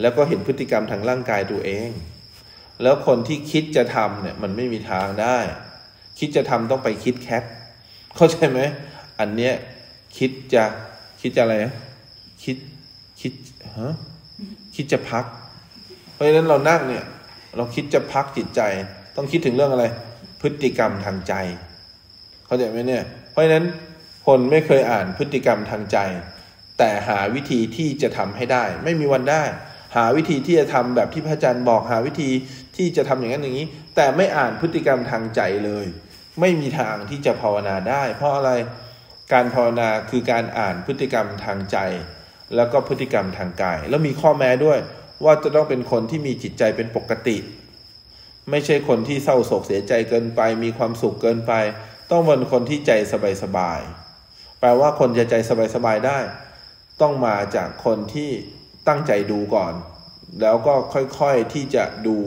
[0.01, 1.89] แล้วก็เห็นพฤติกรรมทางร่างกายตัวเอง
[2.83, 5.37] แล้วคนที่คิดจะทำเนี่ย มันไม่มีทางได้
[6.19, 7.43] คิดจะทำต้องไปคิดแคท
[8.15, 8.59] เข้าใจไหม
[9.19, 9.53] อันเนี้ย
[10.17, 10.63] คิดจะ
[11.21, 11.55] คิดจะอะไร
[12.43, 12.57] คิด
[13.21, 13.33] คิด
[13.79, 13.93] ฮะ
[14.75, 15.25] คิดจะพัก
[16.13, 17.05] เพราะฉะนั้นเรานั่งเนี่ย
[17.55, 18.61] เราคิดจะพักจิตใจ
[19.15, 19.85] ต้องคิดถึงเรื่องอะไร
[20.41, 21.33] พฤติกรรมทางใจ
[22.45, 23.65] เข้าใจไหมเนี่ย เพราะฉะนั้น
[24.25, 25.97] คนไม่เคยอ่านพฤติกรรมทางใจ
[26.79, 29.43] แต่หาวิธีที่จะทำให้ได้ ไม่มีวันได้
[29.95, 32.29] หาวิธีที่จะทำแบบที่พระอาจารย์บอกหาวิธี
[32.77, 35.85] ที่จะทำอย่างนั้นอย่างนี้ แต่ไม่อ่านพฤติกรรมทางใจเลย
[36.39, 38.51] ไม่มีทางที่จะภาวนาได้ เพราะอะไร
[39.33, 41.77] การภาวนาคือการอ่านพฤติกรรมทางใจ
[42.55, 44.79] แล้วก็พฤติกรรมทางกาย แล้วมีข้อแม้ด้วย
[45.25, 47.37] ว่าจะต้องเป็นคนที่มีจิตใจเป็นปกติ
[48.49, 51.53] ไม่ใช่คนที่เศร้าโศกเสียใจเกินไป มีความสุขเกินไป
[52.11, 52.91] ต้องเป็นคนที่ใจ
[53.43, 55.35] สบายๆแปลว่าคนจะใจ
[55.75, 56.19] สบายๆได้
[57.01, 58.29] ต้องมาจากคนที่
[58.87, 59.73] ตั้งใจดูก่อน
[60.41, 60.73] แล้วก็
[61.19, 62.17] ค่อยๆที่จะดู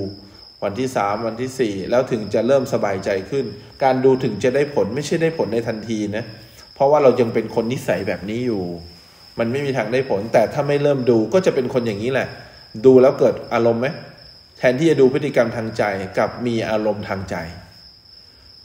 [0.63, 3.45] วันที่สามวันที่สี่แล้วถึงจะเริ่มสบายใจขึ้น
[3.85, 6.25] การดูถึงจะได้ผลไม่ใช่ได้ผลในทันทีนะ
[6.75, 8.65] เพราะว่าเรายังเป็นคนนิสัยแบบนี้อยู่
[9.39, 12.29] มันไม่มีทางได้ผล แต่ถ้าไม่เริ่มดูก็จะเป็นคนอย่างนี้แหละ
[12.85, 13.87] ดูแล้วเกิดอารมณ์ไหม
[14.59, 15.85] แทนที่จะดูพฤติกรรมทางใจ
[16.19, 17.37] กับมีอารมณ์ทางใจ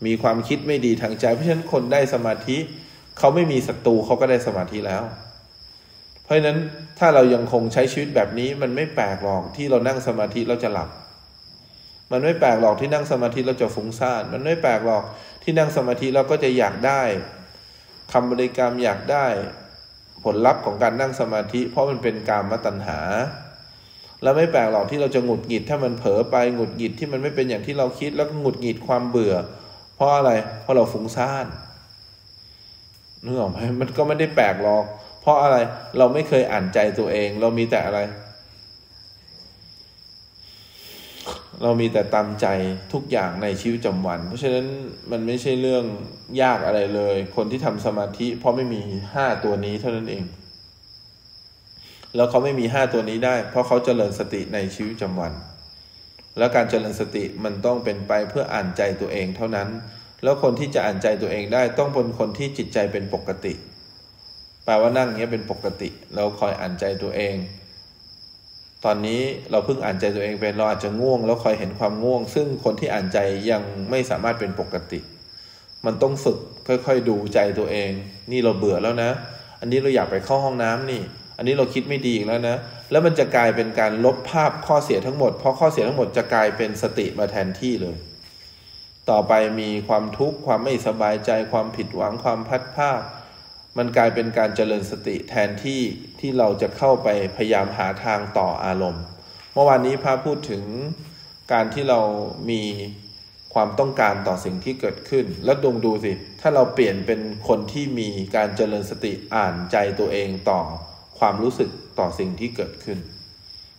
[0.05, 2.57] มีความคิดไม่ดีทางใจ เพราะฉะนั้นคนได้สมาธิ
[3.17, 5.03] เขาไม่มีศัตรูเขาก็ได้สมาธิแล้ว
[6.23, 6.57] เพราะฉะนั้น
[6.99, 10.89] ถ้าเรายังคงใช้ชีวิตแบบนี้ มันไม่แปลกหรอกที่เรานั่งสมาธิเราจะหลับ
[12.11, 15.03] มันไม่แปลกหรอกที่นั่งสมาธิเราจะฟุ้งซ่าน มันไม่แปลกหรอก
[15.43, 17.01] ที่นั่งสมาธิเราก็จะอยากได้
[18.11, 19.25] คำบริกรรมอยากได้
[20.23, 22.99] ผลลัพธ์ของการนั่งสมาธิ เพราะมันเป็นการมตัณหา
[24.23, 29.35] แล้วไม่แปลกหรอกที่เราจะหงุดหงิดถ้ามันเผลอไปหงุดหงิดที่มันไม่เป็นอย่างที่เราคิดแล้วก็หงุดหงิดความเบื่อ
[29.95, 30.31] เพราะอะไร
[30.61, 31.45] เพราะเราฟุ้งซ่าน
[33.23, 34.85] นึกออกไหมมันก็ไม่ได้แปลกหรอก
[35.23, 35.57] เพราะอะไร
[35.97, 37.99] เราไม่เคยอ่านใจตัวเอง เรามีแต่อะไร
[41.63, 42.47] เรามีแต่ตามใจ
[42.93, 44.65] ทุกอย่างในชีวิตประจำวัน เพราะฉะนั้น
[45.11, 45.85] มันไม่ใช่เรื่อง
[46.41, 48.81] ยากอะไรเลย คนที่ทำสมาธิ เพราะไม่มี
[49.13, 50.23] ห้าตัวนี้เท่านั้นเอง
[52.15, 55.33] แล้วเขาไม่มีห้าตัวนี้ได้ เพราะเขาเจริญสติในชีวิตประจำวัน
[56.37, 59.69] แล้วการเจริญสติมันต้องเป็นไปเพื่ออ่านใจตัวเองเท่านั้น
[60.23, 63.53] แล้วคนที่จะอ่านใจตัวเองได้ต้องเป็นคนที่จิตใจเป็นปกติ
[64.65, 67.35] แปลว่านั่งเงี้ยเป็นปกติ เราคอยอ่านใจตัวเอง
[68.85, 69.21] ตอนนี้
[69.51, 73.17] เราเพิ่งอ่านใจตัวเองเป็นเราอาจจะง่วง แล้วคอยเห็นความง่วง ซึ่งคนที่อ่านใจ
[73.51, 74.99] ยังไม่สามารถเป็นปกติ
[75.85, 77.91] มันต้องฝึกค่อยๆดูใจตัวเอง
[78.31, 79.11] นี่เราเบื่อแล้วนะ
[79.59, 81.01] อันนี้เราอยากไปเข้าห้องน้ำนี่
[81.37, 82.55] อันนี้เราคิดไม่ดีอีกแล้วนะ
[82.91, 87.95] แล้วมันจะกลายเป็นการลบภาพข้อเสียทั้งหมด เพราะข้อเสียทั้งหมดจะกลายเป็นสติมาแทนที่เลย
[89.09, 93.01] ต่อไปมีความทุกข์ความไม่สบายใจความผิดหวังความพัดภาค
[93.77, 95.81] มันกลายเป็นการเจริญสติแทนที่
[96.19, 99.03] ที่เราจะเข้าไปพยายามหาทางต่ออารมณ์
[99.53, 100.63] เมื่อวานนี้พระพูดถึง
[101.51, 101.99] การที่เรา
[102.49, 102.61] มี
[103.53, 110.61] ความต้องการต่อสิ่งที่เกิดขึ้น แล้วดงดูสิ ถ้าเราเปลี่ยนเป็นคนที่มีการเจริญสติอ่านใจตัวเองต่อ
[111.19, 112.99] ความรู้สึกต่อสิ่งที่เกิดขึ้น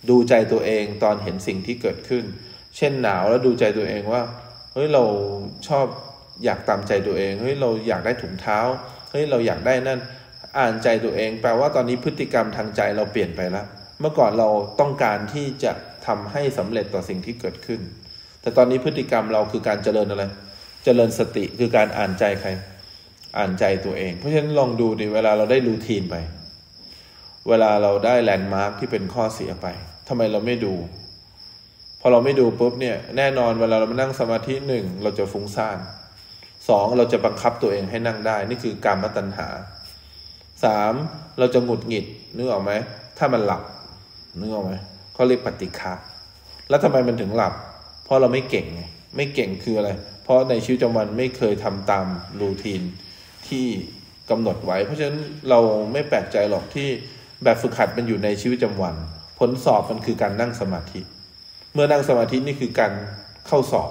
[0.08, 2.24] ดูใจตัวเองตอนเห็นสิ่งที่เกิดขึ้น
[2.76, 4.22] เช่นหนาวแล้วดูใจตัวเองว่า
[4.72, 5.04] เฮ้ยเรา
[5.68, 5.86] ชอบ
[6.44, 8.58] อยากตามใจตัวเอง เฮ้ยเราอยากได้ถุงเท้า
[9.14, 10.00] ฮ้ยเราอยากได้นั่น
[10.58, 13.66] อ่านใจตัวเอง แปลว่าตอนนี้พฤติกรรมทางใจเราเปลี่ยนไปแล้ว
[14.00, 14.48] เมื่อก่อนเรา
[14.80, 15.72] ต้องการที่จะ
[16.06, 17.80] ทำให้สำเร็จต่อสิ่งที่เกิดขึ้น
[18.40, 20.24] แต่ตอนนี้พฤติกรรมเราคือการเจริญอะไร
[20.84, 22.48] เจริญสติคือการอ่านใจใคร
[23.38, 26.16] อ่านใจตัวเอง เพราะฉะนั้นลองดูดิเวลาเราได้รูทีนไป
[27.48, 29.66] เวลาเราได้แลนด์มาร์คที่เป็นข้อเสียไป
[30.08, 30.74] ทำไมเราไม่ดู
[32.00, 35.78] พอเราไม่ดูปุ๊บเนี่ย แน่นอนเวลาเรามานั่งสมาธิหนึ่งเราจะฟุ้งซ่าน
[36.68, 39.48] สองเราจะบังคับตัวเองให้นั่งได้ นี่คือการมตัญหา
[40.64, 40.92] สาม
[41.38, 42.72] เราจะหงุดหงิดนึกออกไหม
[43.18, 43.62] ถ้ามันหลับ
[44.38, 44.72] นึกออกไหม
[45.14, 45.92] เขาเรียกปฏิฆะ
[46.68, 47.54] แล้วทำไมมันถึงหลับ
[48.04, 48.82] เพราะเราไม่เก่งไง
[49.16, 49.90] ไม่เก่งคืออะไร
[50.24, 52.06] เพราะในชีวิตประจำวันไม่เคยทำตาม
[52.40, 52.82] รูทีน
[53.48, 53.66] ที่
[54.30, 55.60] กำหนดไว้ เพราะฉะนั้นเรา
[55.92, 56.88] ไม่แปลกใจหรอกที่
[57.44, 58.94] แบบฝึกหัดมันอยู่ในชีวิตประจำวัน
[59.38, 61.00] ผลสอบมันคือการนั่งสมาธิ
[61.72, 62.92] เมื่อนั่งสมาธินี่คือการ
[63.46, 63.90] เข้าสอบ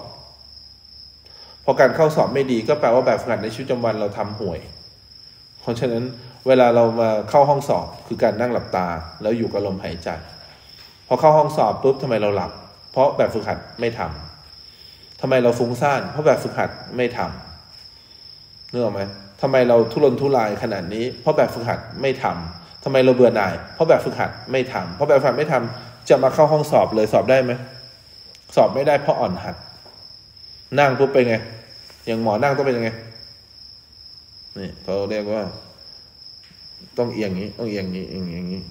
[1.66, 4.60] พอการเข้าสอบไม่ดีก็แปลว่าแบบฝึกหัดในชีวิตประจำวันเราทำห่วย
[5.62, 6.04] เพราะฉะนั้น
[6.48, 8.88] เวลาเรามาเข้าห้องสอบคือการนั่งหลับตา
[9.22, 10.10] แล้วอยู่กับลมหายใจ
[11.08, 12.52] พอเข้าห้องสอบปุ๊บทำไมเราหลับ
[12.92, 19.02] เพราะแบบฝึกหัดไม่ทำทำไมเราฟุ้งซ่าน เพราะแบบฝึกหัดไม่ทำนึกออกไหม
[19.42, 27.52] ทำไมเราทุรนทุรายขนาดนี้ เพราะแบบฝึกหัดไม่ทำทำไมเราเบื่อหน่าย เพราะแบบฝึกหัดไม่ทำเพราะแบบฝึกหัดไม่ทำจะมาเข้าห้องสอบเลยสอบได้ไหม
[28.56, 29.56] สอบไม่ได้เพราะอ่อนหัด
[30.80, 31.36] นั่งปุ๊บเป็นไง
[32.06, 32.90] อย่างหมอนั่งต้องเป็นยังไง
[34.58, 35.42] นี่เขาเรียกว่า
[36.98, 38.62] ต้องเอียงนี้ ต้องเอียงนี้เอียงอย่างนี้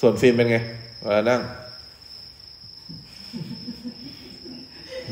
[0.00, 0.56] ส่วนฟิล์มเป็นไง
[1.02, 1.40] เวลานั่ง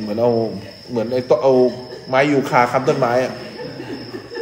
[0.01, 0.31] เหมือนเอา
[0.91, 1.53] เหมือนไอ้ตัวเอา
[2.09, 3.33] ไม้ยูคาค้ำต้นไม้อะ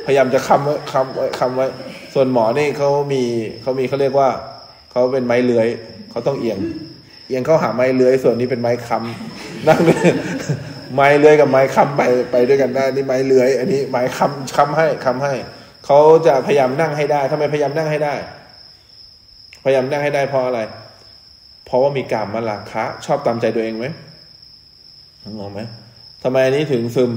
[0.04, 1.66] พยายามจะค้ำไว้ค้ำไว้ค้ำไว้
[2.14, 3.22] ส่วนหมอนี่เขามี
[3.62, 4.28] เขามีเขาเรียกว่า
[4.90, 5.68] เขาเป็นไม้เลื้อย
[6.10, 6.58] เขาต้องเอียง
[7.28, 9.80] เอียงเข้าหาไม้เลื้อย ส่วนนี้เป็นไม้ค้ำนั่ง
[10.94, 15.34] ไม้เลื้อยกับไม้ค้ำไปไปด้วยกันได้นี่ไม้เลื้อย อันนี้ไม้ค้ำค้ำให้ค้ำให้
[15.84, 18.14] เขาจะพยายามนั่งให้ได้ทำไมพยายามนั่งให้ได้
[19.64, 20.60] พยายามนั่งให้ได้เพราะอะไร
[21.66, 23.86] เพราะว่ามีกามมาราคะชอบตามใจตัวเองไหม
[25.22, 25.60] นึกออกไหม
[26.22, 27.10] ทำไมอันนี้ถึงซึม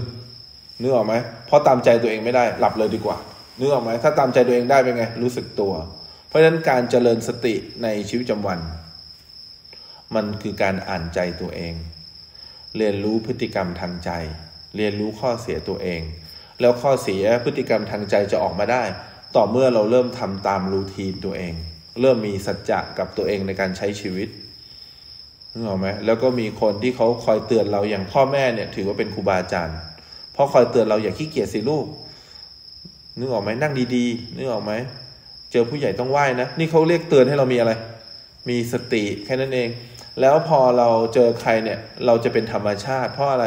[0.81, 1.13] นึกออกไหม
[1.45, 3.17] เพราะตามใจตัวเองไม่ได้ หลับเลยดีกว่า
[3.59, 5.73] นึกออกไหมถ้าตามใจตัวเองได้เป็นไง รู้สึกตัว
[6.27, 8.59] เพราะฉะนั้นการเจริญสติในชีวิตประจำวัน
[10.15, 11.73] มันคือการอ่านใจตัวเอง
[12.77, 14.11] เรียนรู้พฤติกรรมทางใจ
[14.77, 16.01] เรียนรู้ข้อเสียตัวเอง
[16.61, 18.83] แล้วข้อเสียพฤติกรรมทางใจจะออกมาได้
[19.35, 21.53] ต่อเมื่อเราเริ่มทำตามรูทีนตัวเอง
[22.01, 24.29] เริ่มมีสัจจะกับตัวเองในการใช้ชีวิต
[25.53, 29.77] นึกออกไหมแล้วก็มีคนที่เขาคอยเตือนเราอย่างพ่อแม่เนี่ยถือว่าเป็นครูบาอาจารย์
[30.33, 31.85] เพราะคอยเตือนเราอย่าขี้เกียจสิลูก
[33.17, 34.73] นึกออกไหมนั่งดีๆนึกออกไหม
[35.51, 37.71] เจอผู้ใหญ่ต้องไหว้นะนี่เขาเรียกเตือนให้เรามีอะไร
[38.49, 39.69] มีสติแค่นั้นเอง
[40.21, 43.45] แล้วพอเราเจอใครเนี่ย เราจะเป็นธรรมชาติ เพราะอะไร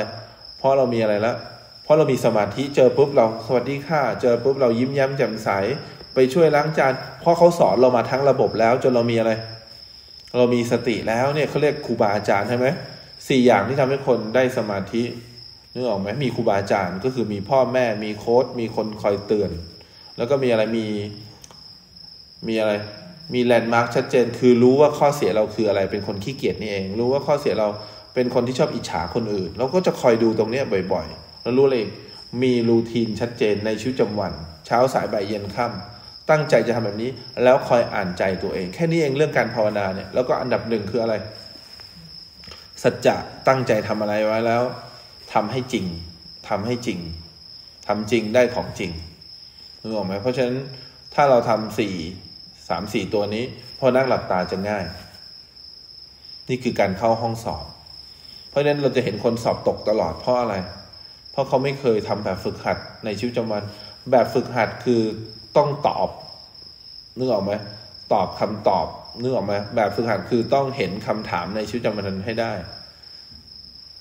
[0.59, 1.37] เพราะเรามีอะไรแล้ว
[1.83, 5.49] เพราะเรามีสมาธิเจอปุ๊บเราสวัสดีค่ะ เจอปุ๊บเรายิ้มแย้มแจ่มใส
[6.15, 9.33] ไปช่วยล้างจานเพราะเขาสอนเรามาทั้งระบบแล้วจนเรามีอะไร
[10.37, 12.67] เรามีสติแล้วเนี่ยเขาเรียกครูบาอาจารย์ใช่ไหม
[13.29, 15.03] สี่อย่างที่ทำให้คนได้สมาธิ
[15.73, 19.51] นึกออกไหมมีครูบาอาจารย์ก็คือมีพ่อแม่มีโค้ชมีคนคอยเตือน
[20.17, 20.87] แล้วก็มีอะไรมี
[22.49, 22.73] มีอะไร
[23.35, 27.69] มี landmark ชัดเจน คือรู้ว่าข้อเสียเราคืออะไรเป็นคนขี้เกียจนี่เอง รู้ว่าข้อเสียเรา
[28.15, 31.85] เป็นคนที่ชอบอิจฉาคนอื่น เราก็จะคอยดูตรงเนี้ยบ่อยๆ แล้วรู้เลย
[32.43, 34.33] มี routine ชัดเจนในชีวิตประจำวัน
[34.67, 37.11] เช้าสายบ่ายเย็นค่ำตั้งใจจะทำแบบนี้
[37.45, 41.15] แล้วคอยอ่านใจตัวเอง แค่นี้เองเรื่องการภาวนาเนี่ยแล้วก็อันดับหนึ่งคืออะไร
[42.83, 43.17] สัจจะ
[43.49, 44.63] ตั้งใจทำอะไรไว้แล้ว
[45.33, 45.87] ทำให้จริง
[46.49, 46.99] ทำให้จริง
[47.87, 48.91] ทำจริงได้ของจริง
[49.83, 50.57] รู้ออกไหมเพราะฉะนั้น
[51.15, 51.95] ถ้าเราทำสี่
[52.71, 53.45] สามสี่ตัวนี้
[53.79, 54.85] พอนั่งหลับตาจะง่าย
[56.49, 57.65] นี่คือการเข้าห้องสอบ
[58.51, 60.55] เพราะฉะนั้นเราจะเห็นคนสอบตกตลอดเพราะอะไร
[61.33, 63.63] เพราะเขาไม่เคยทำแบบฝึกหัดในชีวิตประจำวัน
[64.11, 65.03] แบบฝึกหัดคือ
[65.57, 66.09] ต้องตอบ
[67.19, 67.53] นึกออกไหม
[68.13, 68.87] ตอบคำตอบ
[69.21, 72.53] นึกออกไหมแบบฝึกหัดคือต้องเห็นคำถามในชีวิตประจำวันนั้นให้ได้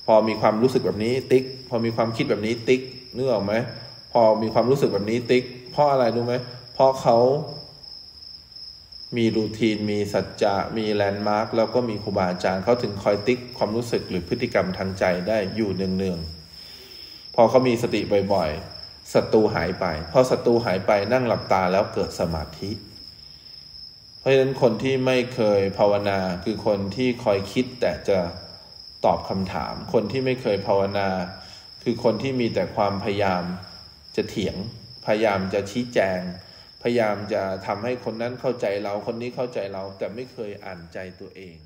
[0.06, 2.82] พอมีความรู้สึกแบบนี้ติ๊ก พอมีความคิดแบบนี้ติ๊ก
[3.16, 3.54] นึกออกไหม
[4.12, 6.36] พอมีความรู้สึกแบบนี้ติ๊ก เพราะอะไรรู้ไหม
[6.74, 7.18] เพราะเขา
[9.18, 18.02] มี routine มีสัจจะ มี landmark แล้วก็มีครูบาอาจารย์เขาถึงคอยติ๊กความรู้สึกหรือพฤติกรรมทางใจได้อยู่เนืองๆพอเขามีสติ
[18.34, 22.72] บ่อยๆศัตรูหายไปพอศัตรูหายไปนั่งหลับตาแล้วเกิดสมาธิ
[24.20, 28.20] เพราะฉะนั้นคนที่ไม่เคยภาวนาคือคนที่คอยคิดแต่จะ
[29.06, 31.10] ตอบคำถาม คนที่ไม่เคยภาวนา
[31.84, 33.44] คือคนที่มีแต่ความพยายาม
[34.16, 34.56] จะเถียง
[35.06, 36.20] พยายามจะชี้แจง
[36.82, 41.58] พยายามจะทำให้คนนั้นเข้าใจเราคนนี้เข้าใจเราแต่ไม่เคยอ่านใจตัวเอง